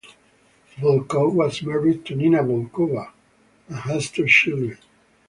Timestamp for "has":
3.81-4.09